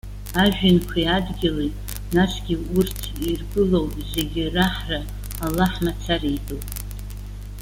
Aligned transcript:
Ажәҩанқәеи 0.43 1.11
адгьыли, 1.15 1.71
насгьы 2.15 2.55
урҭ 2.77 2.99
иргәылоу 3.29 3.87
зегьы 4.11 4.43
раҳра 4.53 4.99
Аллаҳ 5.45 5.73
мацара 5.83 6.29
итәуп. 6.37 6.65